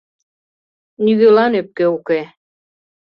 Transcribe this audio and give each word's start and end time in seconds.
—Нигӧлан 1.03 1.53
ӧпке 1.59 1.85
уке. 1.95 2.21